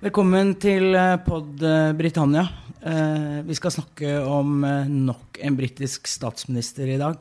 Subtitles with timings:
[0.00, 2.46] Velkommen til eh, Pod eh, Britannia.
[2.80, 7.20] Eh, vi skal snakke om nok en britisk statsminister i dag.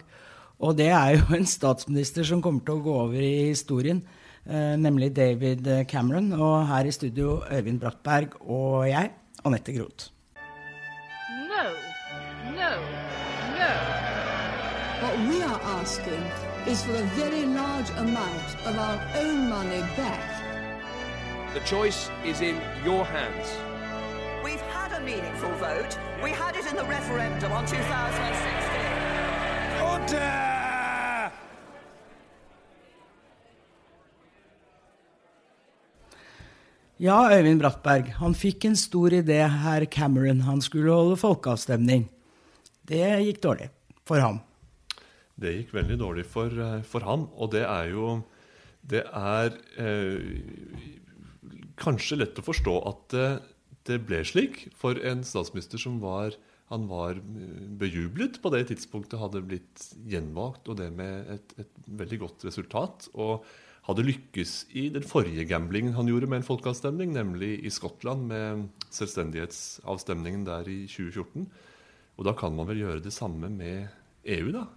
[0.63, 4.00] Og det er jo en statsminister som kommer til å gå over i historien,
[4.79, 6.31] nemlig David Cameron.
[6.39, 9.11] Og her i studio Øyvind Brattberg og jeg,
[9.43, 10.13] Anette Groth.
[11.51, 11.67] No,
[12.55, 12.73] no,
[13.59, 13.69] no.
[15.03, 16.23] What we are asking
[16.66, 20.38] is for a very large amount of our own money back.
[21.54, 23.48] The choice is in your hands.
[24.44, 25.98] We've had a meaningful vote.
[26.23, 27.81] We had it in the referendum on 2016.
[29.81, 31.31] Order!
[36.98, 38.13] Ja, Øyvind Brattberg.
[38.20, 40.41] Han fikk en stor idé, herr Cameron.
[40.41, 42.09] Han skulle holde folkeavstemning.
[42.85, 43.71] Det gikk dårlig
[44.05, 44.40] for ham.
[45.34, 47.26] Det gikk veldig dårlig for, eh, for ham.
[47.34, 48.21] Og det er jo
[48.90, 50.98] Det er eh,
[51.79, 53.29] kanskje lett å forstå at det,
[53.89, 56.35] det ble slik for en statsminister som var
[56.70, 57.17] han var
[57.81, 63.07] bejublet på det tidspunktet, hadde blitt gjenvalgt, og det med et, et, veldig godt resultat.
[63.17, 63.48] Og
[63.87, 68.67] hadde lykkes i den forrige gamblingen han gjorde med en folkeavstemning, nemlig i Skottland med
[68.94, 71.48] selvstendighetsavstemningen der i 2014.
[72.20, 73.89] Og da kan man vel gjøre det samme med
[74.30, 74.67] EU, da.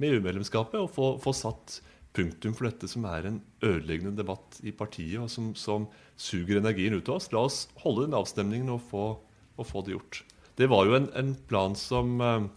[0.00, 1.82] Med EU-medlemskapet, og få, få satt
[2.16, 5.88] punktum for dette som er en ødeleggende debatt i partiet, og som, som
[6.20, 7.30] suger energien ut av oss.
[7.32, 9.06] La oss holde den avstemningen og få,
[9.56, 10.22] og få det gjort.
[10.60, 12.50] Det var jo en, en plan som eh,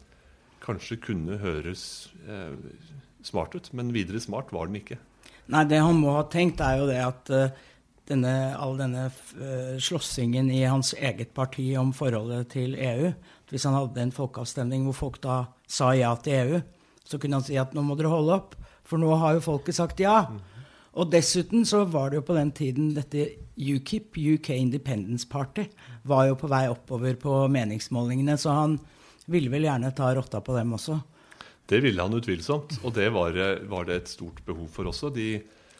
[0.66, 2.58] kanskje kunne høres eh,
[3.26, 5.00] smart ut, men videre smart var den ikke.
[5.52, 7.66] Nei, det han må ha tenkt, er jo det at uh,
[8.10, 13.12] denne, all denne uh, slåssingen i hans eget parti om forholdet til EU
[13.52, 16.62] Hvis han hadde en folkeavstemning hvor folk da sa ja til EU,
[17.06, 18.56] så kunne han si at nå må dere holde opp.
[18.86, 20.20] For nå har jo folket sagt ja.
[20.96, 25.66] Og dessuten så var det jo på den tiden dette UKIP, UK Independence Party,
[26.08, 28.38] var jo på vei oppover på meningsmålingene.
[28.40, 28.78] Så han
[29.32, 31.02] ville vel gjerne ta rotta på dem også.
[31.66, 35.10] Det ville han utvilsomt, og det var, var det et stort behov for også.
[35.16, 35.40] De,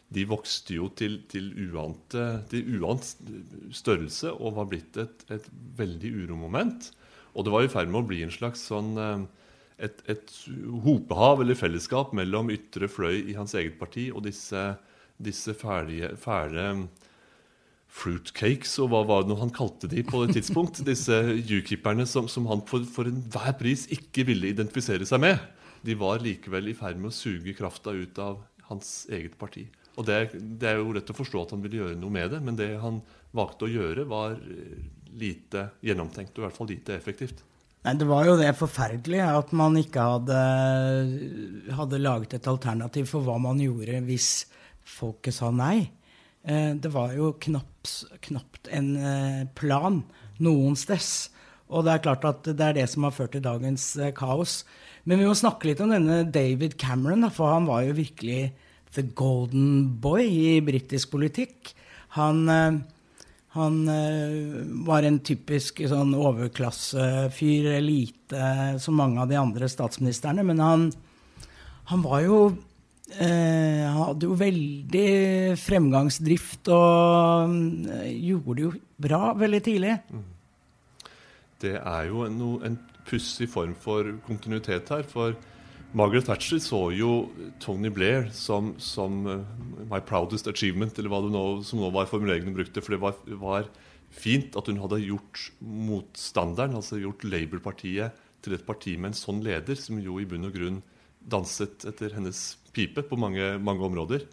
[0.10, 3.06] de vokste jo til, til uante, til uant
[3.76, 5.46] størrelse og var blitt et, et
[5.78, 6.90] veldig uromoment.
[7.36, 9.26] Og det var i ferd med å bli en slags sånn eh,
[9.82, 10.36] et, et,
[10.86, 14.62] hopehav eller fellesskap mellom ytre fløy i hans eget parti og disse,
[15.20, 16.88] disse ferdige, fæle
[17.96, 20.82] fruitcakes, og hva var det han kalte de på det tidspunkt?
[20.90, 21.16] Disse
[21.48, 25.40] ukiperne som, som, han for, for enhver pris ikke ville identifisere seg med.
[25.86, 29.64] De var likevel i ferd med å suge krafta ut av hans eget parti.
[29.96, 32.42] Og det, det er jo lett å forstå at han ville gjøre noe med det,
[32.44, 33.00] men det han
[33.36, 34.36] valgte å gjøre, var
[35.16, 37.46] lite gjennomtenkt og i hvert fall lite effektivt.
[37.86, 40.40] Nei, Det var jo det forferdelige at man ikke hadde,
[41.78, 44.48] hadde laget et alternativ for hva man gjorde hvis
[44.86, 45.92] folket sa nei.
[46.46, 47.94] Eh, det var jo knapt,
[48.26, 50.02] knapt en eh, plan
[50.42, 51.30] noensteds.
[51.70, 54.64] Og det er klart at det er det som har ført til dagens eh, kaos.
[55.06, 58.50] Men vi må snakke litt om denne David Cameron, for han var jo virkelig
[58.98, 61.76] the golden boy i britisk politikk.
[62.18, 62.48] Han
[63.56, 68.50] han øh, var en typisk sånn overklassefyr, elite,
[68.84, 70.44] som mange av de andre statsministrene.
[70.44, 70.86] Men han,
[71.92, 72.40] han var jo
[73.16, 75.08] eh, hadde jo veldig
[75.62, 78.74] fremgangsdrift og øh, gjorde det jo
[79.08, 79.98] bra veldig tidlig.
[80.12, 80.26] Mm.
[81.64, 85.08] Det er jo en, en pussig form for kontinuitet her.
[85.08, 85.36] for
[85.96, 87.30] Margaret Thatcher så jo
[87.64, 89.46] Tony Blair som, som uh,
[89.88, 92.84] 'my proudest achievement', eller hva det nå, som nå var formuleringen hun brukte.
[92.84, 93.70] For det var, var,
[94.16, 99.42] fint at hun hadde gjort motstanderen, altså gjort Labour-partiet, til et parti med en sånn
[99.44, 100.84] leder, som jo i bunn og grunn
[101.20, 102.40] danset etter hennes
[102.76, 104.28] pipe på mange, mange områder.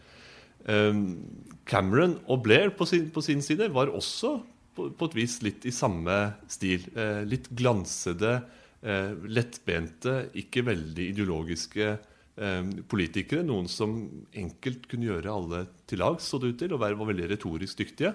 [0.69, 1.25] Um,
[1.67, 4.37] Cameron og Blair på sin, på sin side var også
[4.77, 6.19] på, på, et vis litt i samme
[6.51, 6.85] stil.
[6.95, 13.45] Uh, litt glansede eh, lettbente, ikke veldig ideologiske eh, politikere.
[13.47, 13.95] Noen som
[14.35, 18.15] enkelt kunne gjøre alle til lags, så det ut til, og var veldig retorisk dyktige.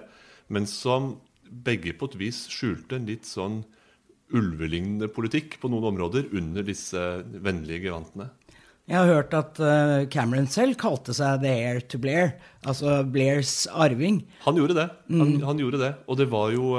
[0.52, 1.14] Men som
[1.48, 3.62] begge på et vis skjulte en litt sånn
[4.36, 7.00] ulvelignende politikk på noen områder under disse
[7.40, 8.28] vennlige gevantene.
[8.88, 12.30] Jeg har hørt at uh, Cameron selv kalte seg The Heir to Blair.
[12.64, 14.22] Altså Blairs arving.
[14.46, 14.86] Han gjorde det.
[15.12, 15.42] Han, mm.
[15.44, 15.90] han gjorde det.
[16.08, 16.70] Og det var jo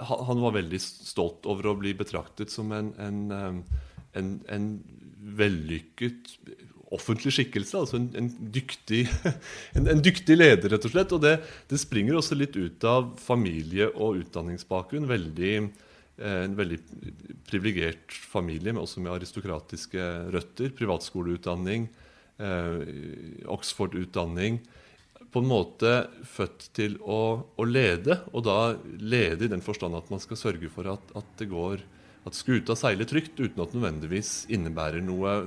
[0.00, 3.62] han var veldig stolt over å bli betraktet som en, en,
[4.16, 4.70] en, en
[5.36, 6.34] vellykket
[6.94, 7.80] offentlig skikkelse.
[7.80, 9.06] Altså en, dyktig,
[10.08, 11.14] dyktig, leder, rett og slett.
[11.16, 11.34] Og det,
[11.70, 15.08] det, springer også litt ut av familie- og utdanningsbakgrunn.
[15.10, 15.52] Veldig,
[16.20, 16.80] eh, en veldig
[17.50, 20.72] privilegert familie, men også med aristokratiske røtter.
[20.78, 21.88] Privatskoleutdanning,
[22.38, 22.80] eh,
[23.56, 24.60] Oxford-utdanning
[25.32, 25.92] på en måte
[26.28, 27.20] født til å,
[27.56, 28.58] å lede, og da
[29.00, 31.82] lede i den forstand at man skal sørge for at, at det går
[32.26, 35.38] at skuta seiler trygt uten at det nødvendigvis innebærer noe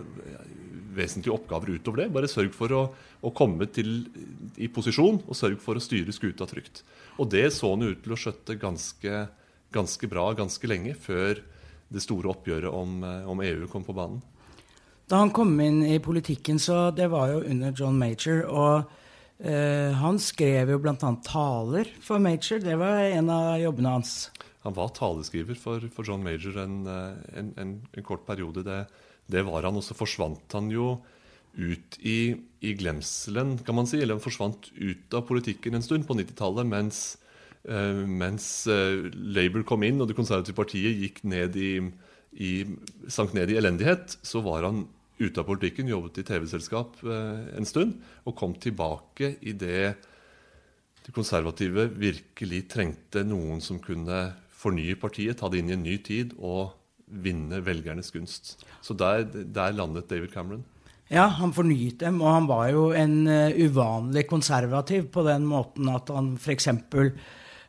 [0.96, 2.08] vesentlige oppgaver utover det.
[2.16, 2.81] Bare sørg for å,
[3.22, 4.08] å komme til,
[4.58, 6.84] i posisjon, og sørg for å styre skuta trygt.
[7.20, 9.25] Og det så han ut til å skjøtte ganske,
[9.75, 11.44] ganske bra ganske lenge, før
[11.90, 14.24] det store oppgjøret om, om EU kom på banen.
[15.10, 18.44] Da han kom inn i politikken, så det var jo under John Major.
[18.46, 18.99] og
[19.39, 20.95] Uh, han skrev jo bl.a.
[21.24, 22.59] taler for Major.
[22.59, 24.18] Det var en av jobbene hans.
[24.65, 28.65] Han var taleskriver for, for John Major en, eh, en, en, en kort periode.
[28.68, 28.81] Det,
[29.31, 29.80] det, var han.
[29.80, 30.97] Og så forsvant han jo
[31.56, 34.01] ut i, i, glemselen, kan man si.
[34.01, 37.01] Eller han forsvant ut av politikken en stund på 90-tallet mens,
[37.71, 41.74] uh, mens uh, Labour kom inn og Det konservative partiet gikk ned i,
[42.36, 42.53] i,
[43.07, 44.19] sank ned i elendighet.
[44.27, 44.83] Så var han
[45.19, 49.94] ute av politikken, jobbet i TV-selskap eh, en stund, og kom tilbake i det
[51.06, 54.27] de konservative virkelig trengte noen som kunne
[54.60, 56.75] fornye partiet, ta det inn i en ny tid og
[57.10, 58.57] vinne velgernes gunst.
[58.86, 60.66] Så der, der landet David Cameron.
[61.10, 65.89] Ja, han fornyet dem, og han var jo en uh, uvanlig konservativ på den måten
[65.89, 66.69] at han f.eks.
[66.94, 67.07] Uh,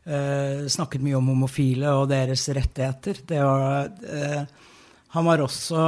[0.04, 3.22] eh, snakket mye om homofile og deres rettigheter.
[3.30, 4.66] Var, uh,
[5.16, 5.86] han var også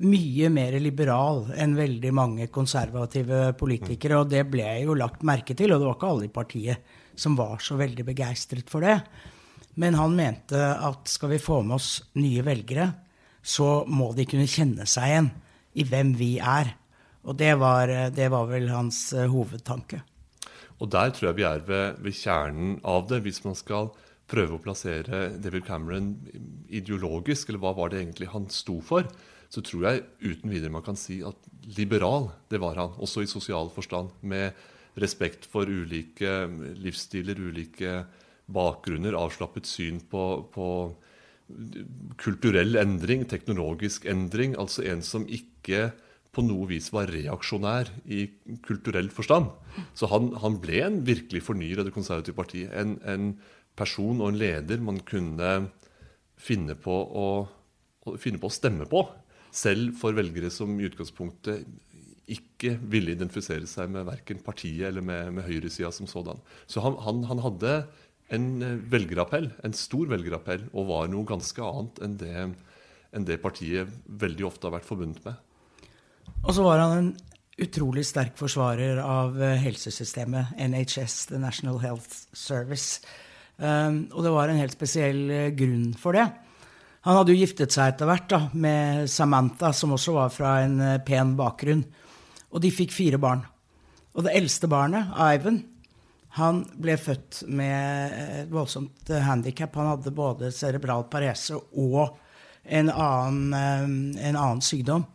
[0.00, 4.22] mye mer liberal enn veldig mange konservative politikere.
[4.22, 7.36] Og det ble jo lagt merke til, og det var ikke alle i partiet som
[7.36, 8.98] var så veldig begeistret for det.
[9.80, 11.90] Men han mente at skal vi få med oss
[12.20, 12.90] nye velgere,
[13.42, 15.28] så må de kunne kjenne seg igjen
[15.80, 16.74] i hvem vi er.
[17.22, 20.02] Og det var, det var vel hans uh, hovedtanke.
[20.82, 23.92] Og der tror jeg vi er ved, ved, kjernen av det, hvis man skal
[24.30, 26.16] prøve å plassere David Cameron
[26.72, 29.06] ideologisk, eller hva var det egentlig han sto for
[29.52, 31.36] så tror jeg uten videre man kan si at
[31.76, 32.94] liberal, det var han.
[33.02, 34.08] Også i sosial forstand.
[34.24, 34.56] Med
[34.96, 36.46] respekt for ulike
[36.80, 38.02] livsstiler, ulike
[38.52, 40.68] bakgrunner, avslappet syn på, på
[42.22, 44.56] kulturell endring, teknologisk endring.
[44.60, 45.90] Altså en som ikke
[46.32, 48.24] på noe vis var reaksjonær i
[48.64, 49.50] kulturell forstand.
[49.92, 52.72] Så han, han ble en virkelig fornyer av Det konservative partiet.
[52.72, 53.34] En, en,
[53.72, 55.50] person og en leder man kunne
[56.36, 57.28] finne på å,
[58.04, 59.00] å, finne på å stemme på
[59.52, 61.66] selv for velgere som i utgangspunktet
[62.32, 66.40] ikke ville identifisere seg med verken partiet eller med, med høyresida som sådan.
[66.70, 67.72] Så han, han, han, hadde
[68.32, 72.46] en eh, velgerappell, en stor velgerappell, og var noe ganske annet enn det,
[73.12, 75.36] enn det partiet veldig ofte har vært forbundet med.
[76.46, 77.12] Og så var han en
[77.62, 83.02] utrolig sterk forsvarer av eh, helsesystemet, NHS, The National Health Service.
[83.58, 86.30] Um, og det var en helt spesiell eh, grunn for det.
[87.02, 90.76] Han hadde jo giftet seg etter hvert da, med Samantha, som også var fra en
[90.78, 91.82] eh, pen bakgrunn.
[92.54, 93.42] Og de fikk fire barn.
[94.14, 95.64] Og det eldste barnet, Ivan,
[96.38, 99.74] han ble født med et voldsomt eh, handikap.
[99.80, 102.14] Han hadde både cerebral parese og
[102.62, 103.84] en annen, eh,
[104.28, 105.08] en annen, sykdom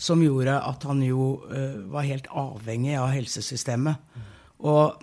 [0.00, 1.44] som gjorde at han jo
[1.92, 4.16] var helt avhengig av helsesystemet.
[4.66, 4.96] Og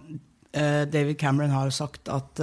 [0.51, 2.41] David Cameron har jo sagt at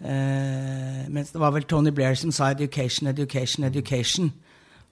[0.00, 4.30] Eh, mens det var vel Tony Blair som sa 'education, education, education'.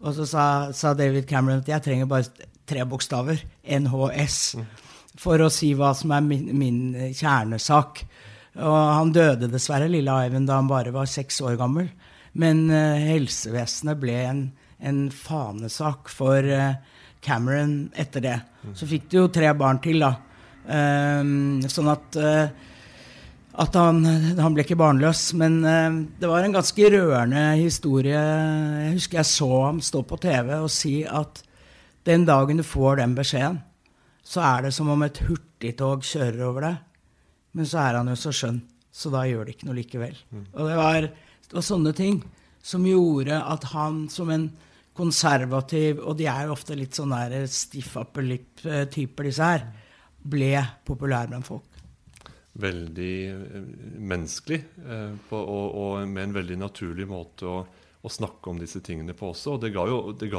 [0.01, 2.25] Og så sa, sa David Cameron at jeg trenger bare
[2.67, 4.57] tre bokstaver, NHS,
[5.17, 8.05] for å si hva som er min, min kjernesak.
[8.59, 11.89] Og han døde dessverre, lille Ivan, da han bare var seks år gammel.
[12.39, 14.45] Men eh, helsevesenet ble en,
[14.79, 16.79] en fanesak for eh,
[17.25, 18.39] Cameron etter det.
[18.79, 20.15] Så fikk du jo tre barn til, da.
[20.69, 22.51] Um, sånn at uh,
[23.59, 24.05] at han,
[24.39, 25.33] han, ble ikke barnløs.
[25.39, 28.19] Men uh, det var en ganske rørende historie.
[28.19, 31.43] Jeg husker jeg så ham stå på TV og si at
[32.09, 33.59] den dagen du får den beskjeden,
[34.25, 36.79] så er det som om et hurtigtog kjører over deg.
[37.57, 38.63] Men så er han jo så skjønn,
[38.93, 40.17] så da gjør det ikke noe likevel.
[40.31, 40.47] Mm.
[40.55, 41.09] Og det var,
[41.49, 42.23] det var, sånne ting
[42.65, 44.49] som gjorde at han som en
[44.99, 47.13] konservativ Og de er jo ofte litt sånn
[47.47, 49.63] stiff upper lip-typer, disse her.
[50.19, 51.78] Ble populær blant folk
[52.63, 57.61] veldig eh, menneskelig eh, på, og, og, med en veldig naturlig måte å,
[58.03, 59.57] å, snakke om disse tingene på også.
[59.57, 60.33] Og det ga jo, det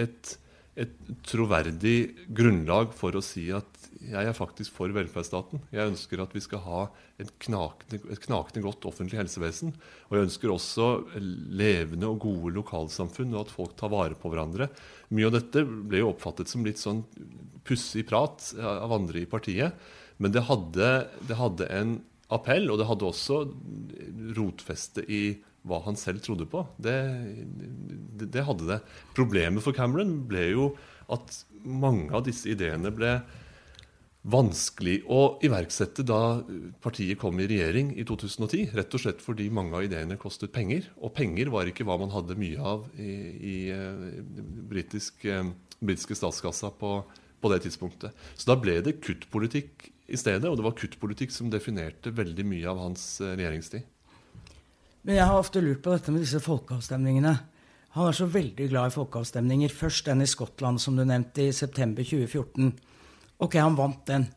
[0.00, 0.34] et,
[0.78, 0.96] et,
[1.28, 1.96] troverdig
[2.32, 3.68] grunnlag for å si at
[4.02, 5.60] jeg er faktisk for velferdsstaten.
[5.70, 6.80] Jeg ønsker at vi skal ha
[7.22, 9.70] et knakende, et knakende godt offentlig helsevesen.
[10.08, 10.88] Og jeg ønsker også
[11.22, 14.70] levende og gode lokalsamfunn, og at folk tar vare på hverandre.
[15.14, 17.04] Mye av dette ble jo oppfattet som litt sånn
[17.68, 19.76] pussig prat av andre i partiet.
[20.18, 20.90] Men det hadde,
[21.28, 21.96] det hadde en
[22.32, 23.42] appell, og det hadde også
[24.36, 25.22] rotfeste i
[25.68, 26.64] hva han selv trodde på.
[26.82, 26.96] Det,
[28.18, 28.80] det, det, hadde det.
[29.16, 30.72] Problemet for Cameron ble jo
[31.12, 33.20] at mange av disse ideene ble
[34.22, 36.42] vanskelig å iverksette da
[36.82, 38.70] partiet kom i regjering i 2010.
[38.76, 40.86] Rett og slett fordi mange av ideene kostet penger.
[41.02, 43.14] Og penger var ikke hva man hadde mye av i,
[43.54, 44.22] i uh,
[44.70, 45.50] britisk, uh,
[45.82, 47.00] britiske statskassa på,
[47.42, 48.14] på, det tidspunktet.
[48.38, 52.68] Så da ble det kuttpolitikk i stedet, og det var kuttpolitikk som definerte veldig mye
[52.68, 53.88] av hans uh, regjeringstid.
[55.02, 57.32] Men jeg har ofte lurt på dette med disse folkeavstemningene.
[57.96, 59.72] Han er så veldig glad i folkeavstemninger.
[59.74, 62.70] Først den i Skottland, som du nevnte, i september 2014.
[63.42, 64.28] Ok, han vant den.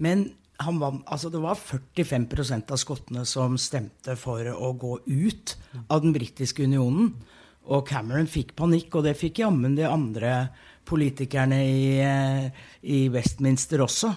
[0.00, 0.28] Men
[0.62, 5.56] vant, altså det var 45% av skottene som stemte for å gå ut
[5.88, 7.12] av den britiske unionen.
[7.64, 10.50] Og Cameron fikk panikk, og det fikk jammen de andre
[10.84, 12.50] politikerne i, eh,
[12.82, 14.12] i Westminster også.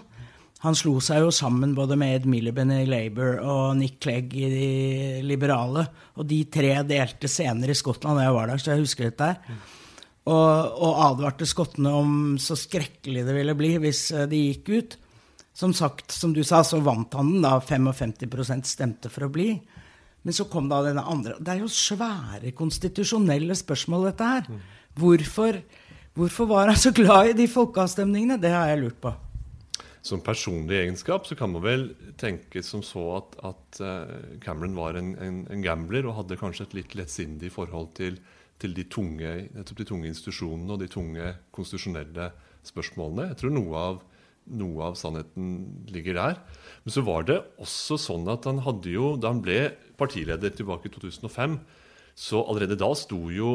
[0.64, 4.48] Han slo seg jo sammen både med Ed Miliband i Labour og Nick Clegg i
[4.50, 4.70] de
[5.28, 5.86] liberale.
[6.18, 9.34] Og de tre delte scener i Skottland da jeg var der, så jeg husker dette
[9.34, 9.60] her
[10.28, 14.98] og, og advarte skottene om så skrekkelig det ville bli hvis eh, de gikk ut.
[15.58, 17.46] Som sagt, som du sa, så vant han den.
[17.46, 19.56] da 55% stemte for å bli.
[20.22, 24.52] Men så kom da denne andre Det er jo svære konstitusjonelle spørsmål, dette her.
[24.98, 25.62] Hvorfor,
[26.18, 28.38] hvorfor var han så glad i de folkeavstemningene?
[28.42, 29.14] Det har jeg lurt på.
[30.08, 31.88] Som personlig egenskap så kan man vel
[32.22, 36.68] tenke som så at, at eh, Cameron var en, en, en, gambler og hadde kanskje
[36.70, 38.22] et litt lettsindig forhold til
[38.62, 42.32] til de tunge, de tunge, institusjonene og de tunge konstitusjonelle
[42.66, 43.30] spørsmålene.
[43.32, 44.00] Jeg tror noe av,
[44.58, 45.52] noe av, sannheten
[45.94, 46.40] ligger der.
[46.86, 50.90] Men så var det også sånn at han hadde jo, da han ble partileder tilbake
[50.90, 51.60] i 2005,
[52.18, 53.52] så allerede da sto jo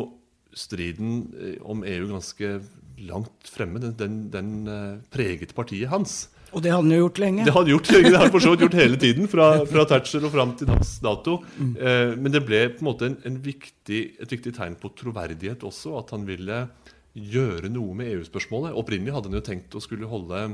[0.54, 2.54] striden eh, om EU ganske
[3.02, 3.82] langt fremme.
[3.82, 6.28] Den, den, den eh, preget partiet hans.
[6.52, 7.46] Og det hadde han jo gjort lenge.
[7.46, 9.28] Det hadde gjort lenge, det har han for så vidt gjort hele tiden.
[9.32, 11.38] Fra, fra Thatcher og fram til dags dato.
[11.56, 11.72] Mm.
[11.76, 15.64] Eh, men det ble på en måte en, en viktig, et viktig tegn på troverdighet
[15.68, 16.66] også, at han ville
[17.12, 18.76] gjøre noe med EU-spørsmålet.
[18.78, 20.44] Opprinnelig hadde han jo tenkt å skulle holde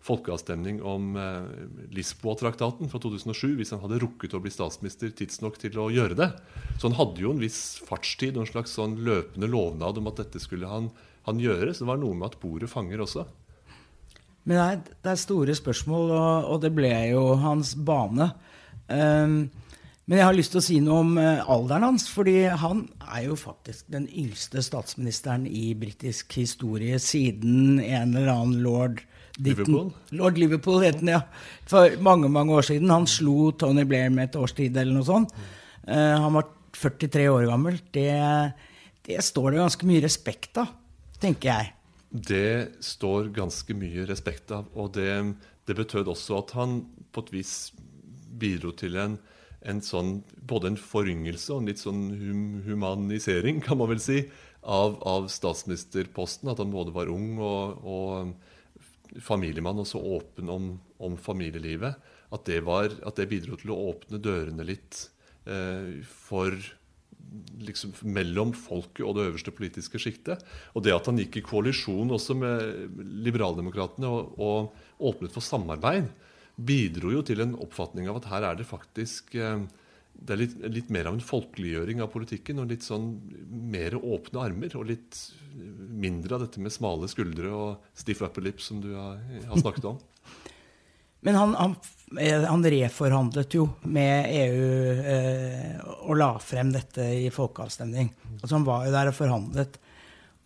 [0.00, 1.50] folkeavstemning om eh,
[1.92, 6.30] Lisboa-traktaten fra 2007 hvis han hadde rukket å bli statsminister tidsnok til å gjøre det.
[6.78, 10.22] Så han hadde jo en viss fartstid og en slags sånn løpende lovnad om at
[10.22, 10.88] dette skulle han,
[11.28, 11.74] han gjøre.
[11.74, 13.26] Så det var noe med at bordet fanger også.
[14.48, 18.30] Men det er, det er store spørsmål, og, og, det ble jo hans bane.
[18.88, 19.42] Um,
[20.10, 23.28] men jeg har lyst til å si noe om uh, alderen hans, fordi han er
[23.28, 29.04] jo faktisk den yngste statsministeren i britisk historie siden en eller annen lord
[29.40, 29.92] Liverpool?
[30.18, 31.20] Lord Liverpool het han, ja.
[31.70, 32.90] For mange mange år siden.
[32.92, 35.36] Han slo Tony Blair med et års tid eller noe sånt.
[35.86, 37.78] Uh, han var 43 år gammel.
[37.92, 38.08] Det,
[39.06, 40.72] det står det ganske mye respekt av,
[41.22, 41.76] tenker jeg
[42.10, 44.68] det står ganske mye respekt av.
[44.74, 45.12] Og det,
[45.66, 46.80] det betød også at han
[47.14, 47.54] på et vis
[48.40, 49.16] bidro til en,
[49.66, 54.24] en sånn, både en foryngelse og en litt sånn hum, humanisering, kan man vel si,
[54.60, 56.50] av, av, statsministerposten.
[56.50, 62.10] At han både var ung og, og familiemann og så åpen om, om familielivet.
[62.30, 65.06] At det, var, at det, bidro til å åpne dørene litt
[65.46, 66.54] eh, for
[67.60, 70.42] liksom mellom folket og det øverste politiske sjiktet.
[70.74, 76.10] Og det at han gikk i koalisjon også med liberaldemokratene og, og åpnet for samarbeid,
[76.60, 79.62] bidro jo til en oppfatning av at her er det faktisk eh,
[80.20, 83.14] det er litt, litt, mer av en folkeliggjøring av politikken og litt sånn
[83.72, 84.74] mer åpne armer.
[84.76, 85.20] Og litt
[85.54, 89.88] mindre av dette med smale skuldre og stiff upper lips som du har, har snakket
[89.94, 90.00] om.
[91.26, 91.74] Men han, han,
[92.18, 98.12] eh, han, reforhandlet jo med EU eh, og la frem dette i folkeavstemning.
[98.40, 99.80] Altså han var jo der og forhandlet.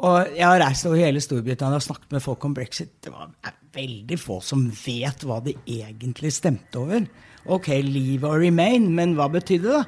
[0.05, 2.97] Og jeg har reist over hele Storbritannia og snakket med folk om brexit.
[3.05, 3.31] Det var
[3.75, 7.07] veldig få som vet hva de egentlig stemte over.
[7.55, 9.85] Ok, leave or remain, men hva betydde det?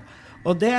[0.46, 0.76] Og det,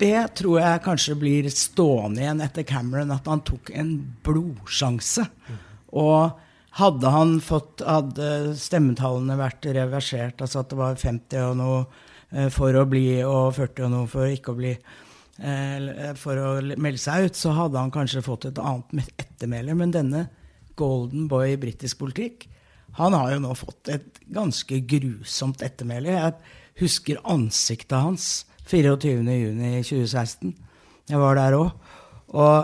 [0.00, 3.94] det tror jeg kanskje blir stående igjen etter Cameron, at han tok en
[4.26, 5.24] blodsjanse.
[5.96, 6.34] Og
[6.80, 11.80] hadde han fått Hadde stemmetallene vært reversert, altså at det var 50 og noe
[12.30, 16.48] eh, for å bli og 40 og noe for ikke å bli eh, For å
[16.74, 19.76] melde seg ut, så hadde han kanskje fått et annet ettermæle.
[19.78, 20.26] Men denne
[20.78, 22.48] golden boy i britisk politikk,
[22.98, 26.14] han har jo nå fått et ganske grusomt ettermæle.
[26.14, 26.32] Jeg
[26.82, 30.54] husker ansiktet hans 24.6.2016.
[31.10, 31.70] Jeg var der òg.
[32.34, 32.56] Og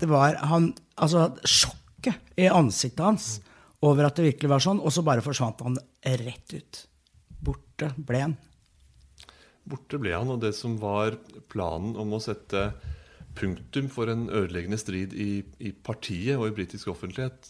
[0.00, 3.40] det var han Altså, sjokk sjokket i ansiktet hans
[3.84, 6.86] over at det virkelig var sånn, og så bare forsvant han rett ut.
[7.44, 8.36] Borte ble han.
[9.64, 11.18] Borte ble han, og det som var
[11.52, 12.72] planen om å sette
[13.34, 17.48] punktum for en ødeleggende strid i, i partiet og i britisk offentlighet,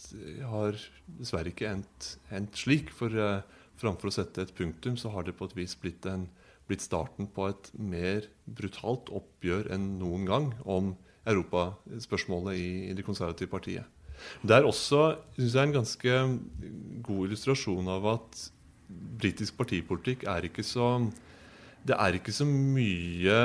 [0.49, 2.91] har dessverre ikke endt, endt slik.
[2.91, 3.45] For uh,
[3.79, 6.27] framfor å sette et punktum, så har det på et vis blitt, en,
[6.67, 10.95] blitt starten på et mer brutalt oppgjør enn noen gang om
[11.25, 13.94] europaspørsmålet i, i det konservative partiet.
[14.41, 16.17] Det er også synes jeg, en ganske
[17.05, 18.41] god illustrasjon av at
[19.19, 21.07] britisk partipolitikk er ikke så
[21.85, 23.37] Det er ikke så mye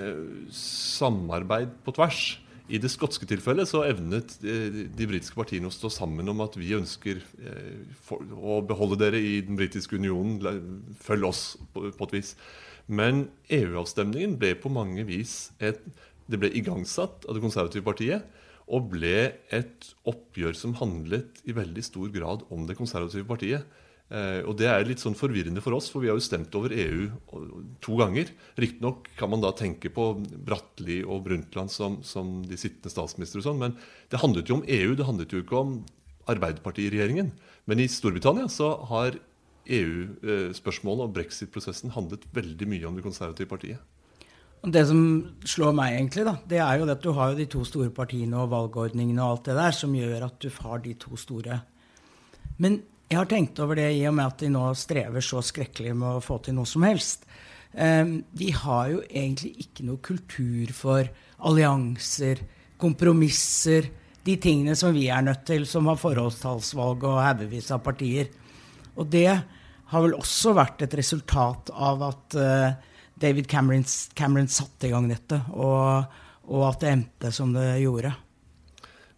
[0.00, 2.38] eh, samarbeid på tvers.
[2.72, 6.56] I det skotske tilfellet så evnet de, de britiske partiene å stå sammen om at
[6.58, 10.40] vi ønsker eh, å beholde dere i den britiske unionen.
[11.04, 11.44] Følg oss,
[11.74, 12.32] på, på et vis.
[12.86, 15.82] Men EU-avstemningen ble på mange vis et,
[16.26, 18.35] Det ble igangsatt av Det konservative partiet
[18.66, 19.16] og ble
[19.54, 23.66] et oppgjør som handlet i veldig stor grad om Det konservative partiet.
[24.10, 26.74] Eh, og Det er litt sånn forvirrende for oss, for vi har jo stemt over
[26.74, 27.08] EU
[27.82, 28.30] to ganger.
[28.58, 30.12] Riktignok kan man da tenke på
[30.46, 33.78] Bratteli og Brundtland som, som de sittende statsministre, og sånn, men
[34.10, 35.78] det handlet jo om EU, det handlet jo ikke om
[36.26, 37.30] Arbeiderpartiregjeringen.
[37.66, 39.18] Men i Storbritannia så har
[39.66, 43.82] EU-spørsmålet og brexit-prosessen handlet veldig mye om det konservative partiet.
[44.66, 45.00] Det som
[45.46, 48.50] slår meg, egentlig, da, det er jo at du har de to store partiene og
[48.50, 51.60] valgordningene og alt det der, som gjør at du har de to store.
[52.58, 55.92] Men jeg har tenkt over det i og med at de nå strever så skrekkelig
[55.94, 57.28] med å få til noe som helst.
[57.78, 61.06] Ehm, de har jo egentlig ikke noe kultur for
[61.46, 62.42] allianser,
[62.80, 63.86] kompromisser,
[64.26, 68.32] de tingene som vi er nødt til, som har forholdstallsvalg og haugevis av partier.
[68.98, 74.88] Og det har vel også vært et resultat av at uh, David Cameron, Cameron satte
[74.88, 78.12] i gang dette, og, og, at det endte som det gjorde.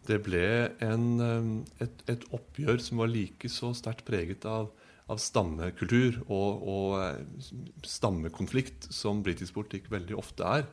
[0.09, 0.45] Det ble
[0.87, 4.71] en, et, et, oppgjør som var like så sterkt preget av,
[5.11, 7.51] av stammekultur og, og, eh,
[7.85, 10.65] stammekonflikt som britisk politikk veldig ofte er.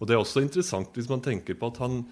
[0.00, 2.02] Og Det er også interessant hvis man tenker på at han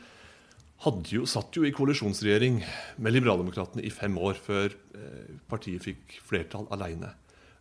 [1.10, 2.62] jo, satt jo i koalisjonsregjering
[3.02, 7.12] med Liberaldemokratene i fem år før eh, partiet fikk flertall aleine.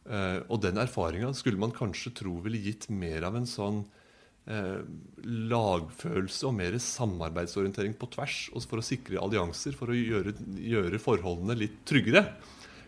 [0.07, 3.81] Uh, og den erfaringa skulle man kanskje tro ville gitt mer av en sånn
[4.49, 4.79] uh,
[5.21, 11.57] lagfølelse og mer samarbeidsorientering på tvers for å sikre allianser, for å gjøre, gjøre, forholdene
[11.59, 12.23] litt tryggere.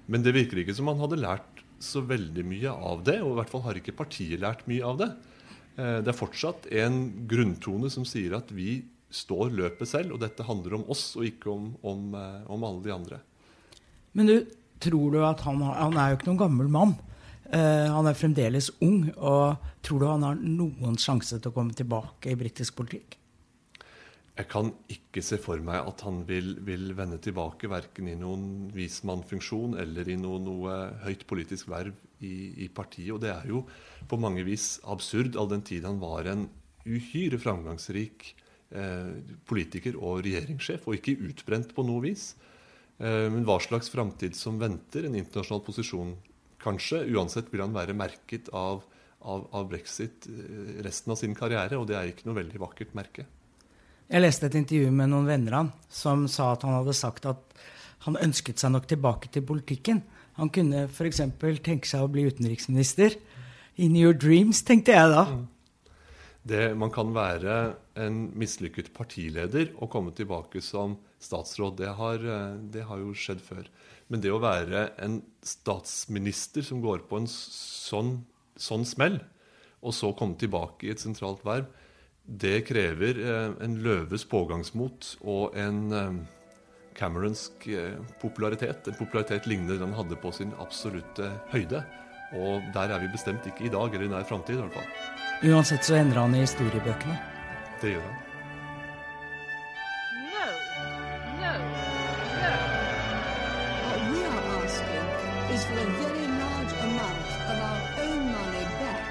[0.08, 3.38] Men det virker ikke som man hadde lært så veldig mye av det, og i
[3.42, 5.12] hvert fall har ikke partiet lært mye av det.
[5.76, 8.80] Uh, det er fortsatt en grunntone som sier at vi
[9.12, 12.16] står løpet selv, og dette handler om oss og ikke om, om,
[12.48, 13.18] om alle de andre.
[14.16, 14.36] Men du,
[14.84, 16.98] tror du at han, han er jo ikke noen gammel mann.
[17.52, 19.10] Uh, han er fremdeles ung.
[19.18, 23.18] og Tror du han har noen sjanse til å komme tilbake i britisk politikk?
[24.32, 28.70] Jeg kan ikke se for meg at han vil, vil vende tilbake verken i noen
[28.74, 33.12] vismannfunksjon eller i noe, noe høyt politisk verv i, i, partiet.
[33.14, 33.66] Og det er jo
[34.10, 36.48] på mange vis absurd, all den tid han var en
[36.88, 38.32] uhyre framgangsrik
[38.72, 39.12] eh,
[39.46, 42.32] politiker og regjeringssjef, og ikke utbrent på noe vis.
[43.00, 46.16] Eh, men hva slags framtid som venter, en internasjonal posisjon
[46.62, 47.06] kanskje.
[47.16, 48.84] Uansett vil han være merket av,
[49.22, 52.98] av, av, brexit eh, resten av sin karriere, og det er ikke noe veldig vakkert
[52.98, 53.28] merke.
[54.12, 57.62] Jeg leste et intervju med noen venner han, som sa at han hadde sagt at
[58.06, 60.02] han ønsket seg nok tilbake til politikken.
[60.40, 61.22] Han kunne f.eks.
[61.64, 63.16] tenke seg å bli utenriksminister.
[63.82, 65.26] In your dreams, tenkte jeg da.
[65.30, 65.46] Mm.
[66.42, 71.78] Det, man kan være en mislykket partileder og komme tilbake som statsråd.
[71.78, 73.70] Det har, eh, det har, jo skjedd før.
[74.10, 78.26] Men det å være en statsminister som går på en sånn,
[78.58, 79.22] sånn smell,
[79.82, 81.70] og så komme tilbake i et sentralt verv,
[82.26, 86.22] det krever eh, en løves pågangsmot og en eh,
[86.92, 87.70] Cameronsk
[88.20, 88.90] popularitet.
[88.90, 91.86] En popularitet lignende den han hadde på sin absolutte høyde.
[92.36, 94.60] Og der er vi bestemt ikke i dag eller i nær framtid.
[94.60, 95.21] i hvert fall.
[95.44, 97.18] Uansett så endrer han i historiebøkene.
[97.82, 98.14] Det gjør han.
[100.30, 100.46] No,
[101.42, 101.54] no,
[102.42, 102.54] no.
[103.88, 105.08] What we are asking
[105.54, 109.10] is for a very large amount of our own money back.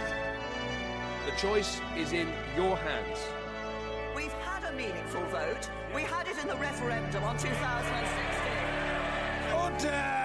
[1.26, 3.18] The choice is in your hands.
[4.14, 5.68] We've had a meaningful vote.
[5.94, 7.52] We had it in the referendum on 2016.
[9.64, 10.19] Order!